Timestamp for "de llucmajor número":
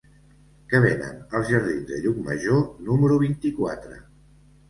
1.91-3.19